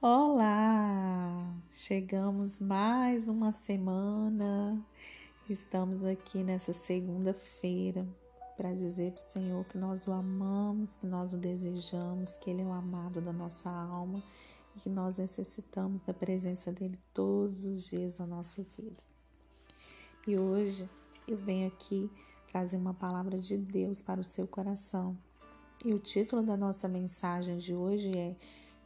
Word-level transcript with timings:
Olá! 0.00 1.52
Chegamos 1.72 2.60
mais 2.60 3.28
uma 3.28 3.50
semana. 3.50 4.80
Estamos 5.50 6.04
aqui 6.04 6.44
nessa 6.44 6.72
segunda-feira 6.72 8.06
para 8.56 8.72
dizer 8.74 9.10
para 9.10 9.20
o 9.20 9.24
Senhor 9.24 9.64
que 9.64 9.76
nós 9.76 10.06
o 10.06 10.12
amamos, 10.12 10.94
que 10.94 11.04
nós 11.04 11.32
o 11.32 11.36
desejamos, 11.36 12.36
que 12.36 12.48
Ele 12.48 12.62
é 12.62 12.64
o 12.64 12.70
amado 12.70 13.20
da 13.20 13.32
nossa 13.32 13.68
alma 13.68 14.22
e 14.76 14.78
que 14.78 14.88
nós 14.88 15.18
necessitamos 15.18 16.00
da 16.02 16.14
presença 16.14 16.70
dele 16.70 16.96
todos 17.12 17.64
os 17.64 17.88
dias 17.88 18.18
da 18.18 18.26
nossa 18.26 18.64
vida. 18.78 19.02
E 20.28 20.38
hoje 20.38 20.88
eu 21.26 21.36
venho 21.36 21.66
aqui 21.66 22.08
trazer 22.52 22.76
uma 22.76 22.94
palavra 22.94 23.36
de 23.36 23.56
Deus 23.56 24.00
para 24.00 24.20
o 24.20 24.24
seu 24.24 24.46
coração. 24.46 25.18
E 25.84 25.92
o 25.92 25.98
título 25.98 26.44
da 26.44 26.56
nossa 26.56 26.86
mensagem 26.86 27.56
de 27.56 27.74
hoje 27.74 28.16
é 28.16 28.36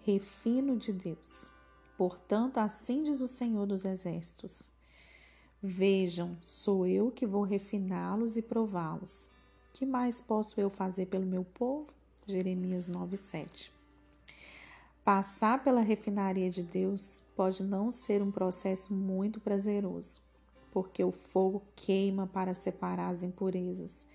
refino 0.05 0.77
de 0.77 0.93
Deus. 0.93 1.51
Portanto, 1.97 2.59
assim 2.59 3.03
diz 3.03 3.21
o 3.21 3.27
Senhor 3.27 3.67
dos 3.67 3.85
Exércitos: 3.85 4.69
Vejam, 5.63 6.37
sou 6.43 6.87
eu 6.87 7.11
que 7.11 7.27
vou 7.27 7.43
refiná-los 7.43 8.37
e 8.37 8.43
prová-los. 8.43 9.31
Que 9.73 9.87
mais 9.87 10.21
posso 10.21 10.61
eu 10.61 10.69
fazer 10.69 11.07
pelo 11.07 11.25
meu 11.25 11.45
povo? 11.45 11.87
Jeremias 12.27 12.89
9:7. 12.89 13.73
Passar 15.05 15.65
pela 15.65 15.81
refinaria 15.81 16.51
de 16.51 16.63
Deus 16.63 17.23
pode 17.35 17.63
não 17.63 17.91
ser 17.91 18.23
um 18.23 18.31
processo 18.31 18.95
muito 18.95 19.41
prazeroso, 19.41 20.21
porque 20.71 21.03
o 21.03 21.11
fogo 21.11 21.63
queima 21.75 22.27
para 22.27 22.55
separar 22.55 23.11
as 23.11 23.23
impurezas. 23.23 24.07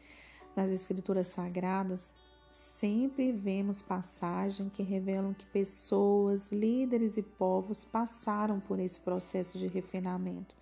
Nas 0.55 0.71
Escrituras 0.71 1.27
Sagradas, 1.27 2.13
Sempre 2.57 3.31
vemos 3.31 3.83
passagens 3.83 4.73
que 4.73 4.81
revelam 4.81 5.31
que 5.31 5.45
pessoas, 5.45 6.51
líderes 6.51 7.15
e 7.15 7.21
povos 7.21 7.85
passaram 7.85 8.59
por 8.59 8.79
esse 8.79 8.99
processo 8.99 9.59
de 9.59 9.67
refinamento, 9.67 10.55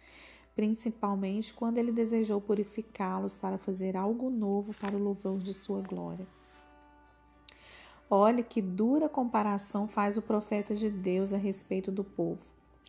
principalmente 0.54 1.54
quando 1.54 1.78
ele 1.78 1.94
desejou 1.94 2.42
purificá-los 2.42 3.38
para 3.38 3.58
fazer 3.58 3.96
algo 3.96 4.30
novo 4.30 4.74
para 4.74 4.94
o 4.94 5.02
louvor 5.02 5.40
de 5.40 5.54
sua 5.54 5.80
glória. 5.80 6.28
Olhe 8.10 8.44
que 8.44 8.62
dura 8.62 9.08
comparação 9.08 9.88
faz 9.88 10.18
o 10.18 10.22
profeta 10.22 10.76
de 10.76 10.90
Deus 10.90 11.32
a 11.32 11.38
respeito 11.38 11.94
do 11.94 12.04
povo. 12.04 12.44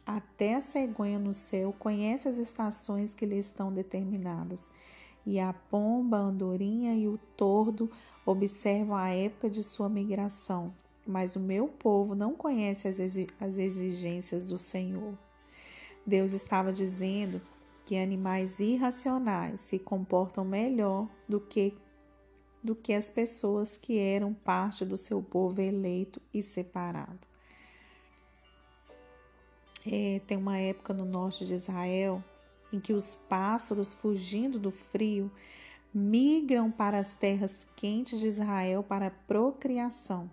Até 0.04 0.56
a 0.56 0.60
cegonha 0.60 1.20
no 1.20 1.32
céu 1.32 1.72
conhece 1.78 2.26
as 2.26 2.38
estações 2.38 3.14
que 3.14 3.24
lhe 3.24 3.38
estão 3.38 3.72
determinadas 3.72 4.68
e 5.26 5.40
a 5.40 5.52
pomba, 5.52 6.18
a 6.18 6.20
andorinha 6.20 6.94
e 6.94 7.08
o 7.08 7.18
tordo 7.36 7.90
observam 8.24 8.94
a 8.94 9.10
época 9.10 9.50
de 9.50 9.62
sua 9.62 9.88
migração, 9.88 10.72
mas 11.04 11.34
o 11.34 11.40
meu 11.40 11.66
povo 11.66 12.14
não 12.14 12.34
conhece 12.34 12.86
as 12.86 13.58
exigências 13.58 14.46
do 14.46 14.56
Senhor. 14.56 15.18
Deus 16.06 16.32
estava 16.32 16.72
dizendo 16.72 17.42
que 17.84 17.96
animais 17.96 18.60
irracionais 18.60 19.60
se 19.60 19.78
comportam 19.78 20.44
melhor 20.44 21.08
do 21.28 21.40
que 21.40 21.76
do 22.62 22.74
que 22.74 22.92
as 22.92 23.08
pessoas 23.08 23.76
que 23.76 23.96
eram 23.96 24.34
parte 24.34 24.84
do 24.84 24.96
seu 24.96 25.22
povo 25.22 25.60
eleito 25.60 26.20
e 26.34 26.42
separado. 26.42 27.20
É, 29.86 30.20
tem 30.26 30.36
uma 30.36 30.58
época 30.58 30.92
no 30.92 31.04
norte 31.04 31.46
de 31.46 31.54
Israel 31.54 32.20
em 32.76 32.80
que 32.80 32.92
os 32.92 33.14
pássaros, 33.14 33.94
fugindo 33.94 34.58
do 34.58 34.70
frio, 34.70 35.30
migram 35.92 36.70
para 36.70 36.98
as 36.98 37.14
terras 37.14 37.66
quentes 37.74 38.20
de 38.20 38.26
Israel 38.26 38.82
para 38.82 39.10
procriação. 39.10 40.30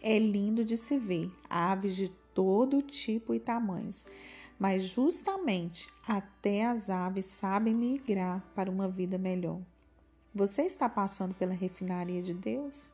É 0.00 0.18
lindo 0.18 0.64
de 0.64 0.76
se 0.76 0.98
ver, 0.98 1.30
aves 1.48 1.94
de 1.94 2.08
todo 2.34 2.82
tipo 2.82 3.34
e 3.34 3.38
tamanhos, 3.38 4.04
mas 4.58 4.84
justamente 4.84 5.88
até 6.08 6.64
as 6.64 6.88
aves 6.88 7.26
sabem 7.26 7.74
migrar 7.74 8.42
para 8.54 8.70
uma 8.70 8.88
vida 8.88 9.18
melhor. 9.18 9.60
Você 10.34 10.62
está 10.62 10.88
passando 10.88 11.34
pela 11.34 11.52
refinaria 11.52 12.22
de 12.22 12.32
Deus? 12.32 12.92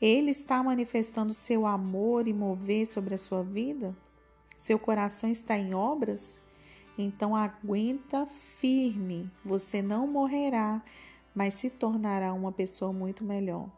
Ele 0.00 0.30
está 0.30 0.62
manifestando 0.62 1.34
seu 1.34 1.66
amor 1.66 2.26
e 2.26 2.32
mover 2.32 2.86
sobre 2.86 3.14
a 3.14 3.18
sua 3.18 3.42
vida? 3.42 3.94
Seu 4.56 4.78
coração 4.78 5.30
está 5.30 5.58
em 5.58 5.74
obras? 5.74 6.40
Então 6.98 7.34
aguenta 7.34 8.26
firme, 8.26 9.30
você 9.44 9.80
não 9.80 10.06
morrerá, 10.06 10.82
mas 11.34 11.54
se 11.54 11.70
tornará 11.70 12.32
uma 12.32 12.52
pessoa 12.52 12.92
muito 12.92 13.24
melhor. 13.24 13.70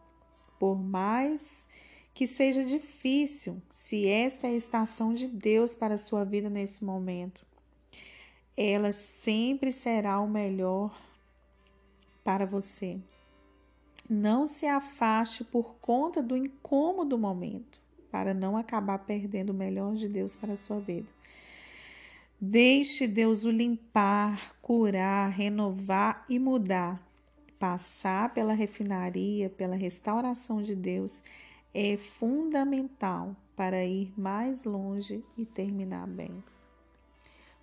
Por 0.59 0.77
mais 0.77 1.67
que 2.13 2.27
seja 2.27 2.63
difícil, 2.63 3.61
se 3.71 4.07
esta 4.07 4.47
é 4.47 4.51
a 4.51 4.55
estação 4.55 5.13
de 5.13 5.27
Deus 5.27 5.75
para 5.75 5.95
a 5.95 5.97
sua 5.97 6.23
vida 6.23 6.49
nesse 6.49 6.83
momento, 6.83 7.45
ela 8.55 8.91
sempre 8.91 9.71
será 9.71 10.19
o 10.19 10.29
melhor 10.29 10.95
para 12.23 12.45
você. 12.45 12.99
Não 14.09 14.45
se 14.45 14.67
afaste 14.67 15.43
por 15.43 15.75
conta 15.81 16.21
do 16.21 16.37
incômodo 16.37 17.17
momento, 17.17 17.81
para 18.11 18.33
não 18.33 18.55
acabar 18.55 18.99
perdendo 18.99 19.49
o 19.49 19.55
melhor 19.55 19.95
de 19.95 20.07
Deus 20.07 20.35
para 20.35 20.53
a 20.53 20.57
sua 20.57 20.79
vida. 20.79 21.07
Deixe 22.45 23.07
Deus 23.07 23.45
o 23.45 23.49
limpar, 23.49 24.53
curar, 24.61 25.29
renovar 25.29 26.25
e 26.27 26.37
mudar. 26.37 27.01
Passar 27.57 28.33
pela 28.33 28.51
refinaria, 28.51 29.49
pela 29.49 29.77
restauração 29.77 30.61
de 30.61 30.75
Deus 30.75 31.23
é 31.73 31.95
fundamental 31.95 33.33
para 33.55 33.85
ir 33.85 34.13
mais 34.19 34.65
longe 34.65 35.23
e 35.37 35.45
terminar 35.45 36.05
bem. 36.05 36.43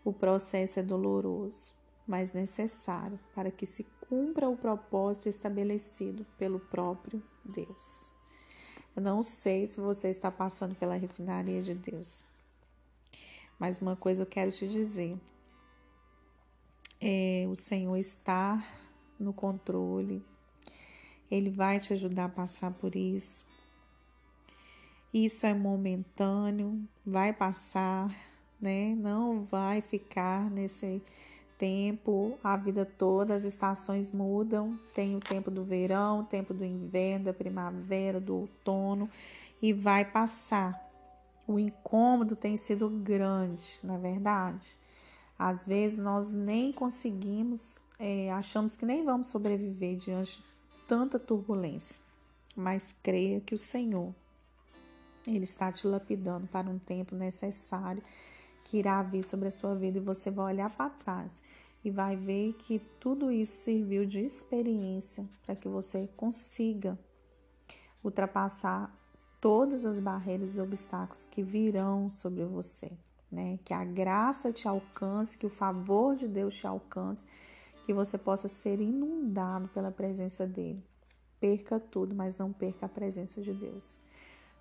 O 0.02 0.14
processo 0.14 0.80
é 0.80 0.82
doloroso, 0.82 1.74
mas 2.06 2.32
necessário 2.32 3.20
para 3.34 3.50
que 3.50 3.66
se 3.66 3.86
cumpra 4.08 4.48
o 4.48 4.56
propósito 4.56 5.28
estabelecido 5.28 6.24
pelo 6.38 6.58
próprio 6.58 7.22
Deus. 7.44 8.10
Eu 8.96 9.02
não 9.02 9.20
sei 9.20 9.66
se 9.66 9.78
você 9.78 10.08
está 10.08 10.30
passando 10.30 10.74
pela 10.74 10.96
refinaria 10.96 11.60
de 11.60 11.74
Deus, 11.74 12.24
mas 13.60 13.78
uma 13.78 13.94
coisa 13.94 14.22
eu 14.22 14.26
quero 14.26 14.50
te 14.50 14.66
dizer: 14.66 15.18
é, 16.98 17.46
o 17.48 17.54
Senhor 17.54 17.96
está 17.98 18.64
no 19.18 19.34
controle, 19.34 20.24
Ele 21.30 21.50
vai 21.50 21.78
te 21.78 21.92
ajudar 21.92 22.24
a 22.24 22.30
passar 22.30 22.72
por 22.72 22.96
isso. 22.96 23.44
Isso 25.12 25.44
é 25.44 25.52
momentâneo, 25.52 26.82
vai 27.04 27.32
passar, 27.32 28.10
né? 28.60 28.94
Não 28.94 29.44
vai 29.44 29.82
ficar 29.82 30.48
nesse 30.50 31.02
tempo 31.58 32.38
a 32.42 32.56
vida 32.56 32.86
toda, 32.86 33.34
as 33.34 33.44
estações 33.44 34.12
mudam. 34.12 34.78
Tem 34.94 35.14
o 35.14 35.20
tempo 35.20 35.50
do 35.50 35.64
verão, 35.64 36.20
o 36.20 36.24
tempo 36.24 36.54
do 36.54 36.64
inverno, 36.64 37.26
da 37.26 37.34
primavera, 37.34 38.18
do 38.18 38.36
outono 38.36 39.10
e 39.60 39.72
vai 39.72 40.04
passar 40.04 40.89
o 41.50 41.58
incômodo 41.58 42.36
tem 42.36 42.56
sido 42.56 42.88
grande, 42.88 43.80
na 43.82 43.94
é 43.94 43.98
verdade. 43.98 44.78
Às 45.36 45.66
vezes 45.66 45.98
nós 45.98 46.30
nem 46.30 46.72
conseguimos, 46.72 47.80
é, 47.98 48.30
achamos 48.30 48.76
que 48.76 48.86
nem 48.86 49.04
vamos 49.04 49.26
sobreviver 49.26 49.96
diante 49.96 50.36
de 50.36 50.44
tanta 50.86 51.18
turbulência, 51.18 52.00
mas 52.54 52.94
creia 53.02 53.40
que 53.40 53.52
o 53.52 53.58
Senhor, 53.58 54.14
Ele 55.26 55.42
está 55.42 55.72
te 55.72 55.88
lapidando 55.88 56.46
para 56.46 56.70
um 56.70 56.78
tempo 56.78 57.16
necessário 57.16 58.02
que 58.62 58.76
irá 58.78 59.02
vir 59.02 59.24
sobre 59.24 59.48
a 59.48 59.50
sua 59.50 59.74
vida 59.74 59.98
e 59.98 60.00
você 60.00 60.30
vai 60.30 60.54
olhar 60.54 60.70
para 60.70 60.90
trás 60.90 61.42
e 61.84 61.90
vai 61.90 62.14
ver 62.14 62.52
que 62.52 62.78
tudo 63.00 63.32
isso 63.32 63.64
serviu 63.64 64.06
de 64.06 64.20
experiência 64.20 65.28
para 65.44 65.56
que 65.56 65.68
você 65.68 66.08
consiga 66.16 66.96
ultrapassar 68.04 68.99
todas 69.40 69.86
as 69.86 69.98
barreiras 69.98 70.56
e 70.56 70.60
obstáculos 70.60 71.26
que 71.26 71.42
virão 71.42 72.10
sobre 72.10 72.44
você, 72.44 72.92
né? 73.30 73.58
Que 73.64 73.72
a 73.72 73.84
graça 73.84 74.52
te 74.52 74.68
alcance, 74.68 75.38
que 75.38 75.46
o 75.46 75.50
favor 75.50 76.14
de 76.14 76.28
Deus 76.28 76.54
te 76.54 76.66
alcance, 76.66 77.26
que 77.84 77.94
você 77.94 78.18
possa 78.18 78.46
ser 78.46 78.80
inundado 78.80 79.68
pela 79.68 79.90
presença 79.90 80.46
dele. 80.46 80.84
Perca 81.40 81.80
tudo, 81.80 82.14
mas 82.14 82.36
não 82.36 82.52
perca 82.52 82.86
a 82.86 82.88
presença 82.88 83.40
de 83.40 83.54
Deus. 83.54 83.98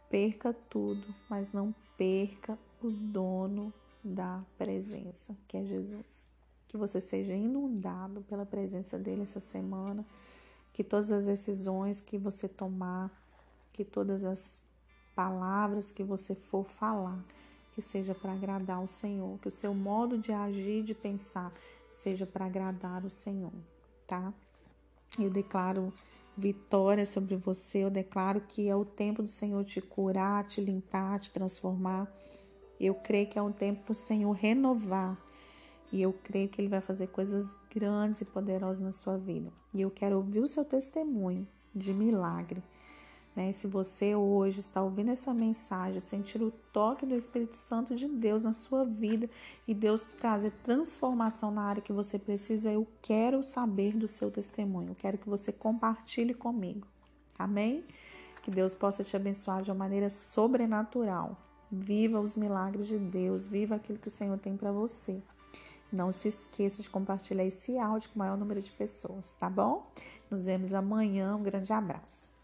Perca 0.09 0.53
tudo, 0.53 1.13
mas 1.29 1.51
não 1.51 1.75
perca 1.97 2.57
o 2.81 2.89
dono 2.89 3.73
da 4.01 4.41
presença, 4.57 5.35
que 5.45 5.57
é 5.57 5.65
Jesus. 5.65 6.31
Que 6.67 6.77
você 6.77 7.01
seja 7.01 7.33
inundado 7.33 8.21
pela 8.21 8.45
presença 8.45 8.97
dele 8.97 9.23
essa 9.23 9.41
semana, 9.41 10.05
que 10.71 10.83
todas 10.83 11.11
as 11.11 11.25
decisões 11.25 11.99
que 11.99 12.17
você 12.17 12.47
tomar, 12.47 13.11
que 13.73 13.83
todas 13.83 14.23
as 14.23 14.61
palavras 15.19 15.91
que 15.91 16.01
você 16.01 16.33
for 16.33 16.63
falar, 16.63 17.21
que 17.73 17.81
seja 17.81 18.15
para 18.15 18.31
agradar 18.31 18.81
o 18.81 18.87
Senhor, 18.87 19.37
que 19.39 19.49
o 19.49 19.51
seu 19.51 19.75
modo 19.75 20.17
de 20.17 20.31
agir, 20.31 20.81
de 20.81 20.95
pensar, 20.95 21.51
seja 21.89 22.25
para 22.25 22.45
agradar 22.45 23.03
o 23.03 23.09
Senhor, 23.09 23.51
tá? 24.07 24.33
Eu 25.19 25.29
declaro 25.29 25.91
vitória 26.37 27.05
sobre 27.05 27.35
você, 27.35 27.79
eu 27.79 27.89
declaro 27.89 28.39
que 28.47 28.69
é 28.69 28.75
o 28.77 28.85
tempo 28.85 29.21
do 29.21 29.27
Senhor 29.27 29.61
te 29.65 29.81
curar, 29.81 30.45
te 30.45 30.61
limpar, 30.61 31.19
te 31.19 31.31
transformar. 31.31 32.09
Eu 32.79 32.95
creio 32.95 33.27
que 33.27 33.37
é 33.37 33.41
um 33.41 33.51
tempo 33.51 33.83
para 33.83 33.91
o 33.91 33.95
Senhor 33.95 34.31
renovar. 34.31 35.17
E 35.91 36.01
eu 36.01 36.13
creio 36.13 36.47
que 36.47 36.61
Ele 36.61 36.69
vai 36.69 36.79
fazer 36.79 37.07
coisas 37.07 37.57
grandes 37.69 38.21
e 38.21 38.25
poderosas 38.25 38.79
na 38.79 38.93
sua 38.93 39.17
vida. 39.17 39.51
E 39.73 39.81
eu 39.81 39.91
quero 39.91 40.15
ouvir 40.15 40.39
o 40.39 40.47
seu 40.47 40.63
testemunho 40.63 41.45
de 41.75 41.93
milagre. 41.93 42.63
Né? 43.39 43.53
Se 43.53 43.67
você 43.67 44.13
hoje 44.15 44.59
está 44.59 44.83
ouvindo 44.83 45.11
essa 45.11 45.33
mensagem, 45.33 46.01
sentir 46.01 46.41
o 46.41 46.51
toque 46.73 47.05
do 47.05 47.15
Espírito 47.15 47.55
Santo 47.55 47.95
de 47.95 48.05
Deus 48.05 48.43
na 48.43 48.51
sua 48.51 48.83
vida 48.83 49.29
e 49.65 49.73
Deus 49.73 50.01
trazer 50.19 50.51
transformação 50.61 51.49
na 51.49 51.61
área 51.61 51.81
que 51.81 51.93
você 51.93 52.19
precisa, 52.19 52.69
eu 52.69 52.85
quero 53.01 53.41
saber 53.41 53.95
do 53.95 54.09
seu 54.09 54.29
testemunho. 54.29 54.89
Eu 54.89 54.95
quero 54.95 55.17
que 55.17 55.29
você 55.29 55.53
compartilhe 55.53 56.33
comigo. 56.33 56.85
Amém? 57.37 57.85
Que 58.43 58.51
Deus 58.51 58.75
possa 58.75 59.05
te 59.05 59.15
abençoar 59.15 59.61
de 59.61 59.71
uma 59.71 59.77
maneira 59.77 60.09
sobrenatural. 60.09 61.37
Viva 61.71 62.19
os 62.19 62.35
milagres 62.35 62.87
de 62.87 62.97
Deus, 62.97 63.47
viva 63.47 63.75
aquilo 63.75 63.99
que 63.99 64.09
o 64.09 64.11
Senhor 64.11 64.37
tem 64.37 64.57
para 64.57 64.73
você. 64.73 65.21
Não 65.89 66.11
se 66.11 66.27
esqueça 66.27 66.81
de 66.81 66.89
compartilhar 66.89 67.45
esse 67.45 67.79
áudio 67.79 68.09
com 68.09 68.15
o 68.15 68.19
maior 68.19 68.37
número 68.37 68.61
de 68.61 68.71
pessoas, 68.73 69.33
tá 69.35 69.49
bom? 69.49 69.89
Nos 70.29 70.45
vemos 70.45 70.73
amanhã. 70.73 71.37
Um 71.37 71.43
grande 71.43 71.71
abraço. 71.71 72.38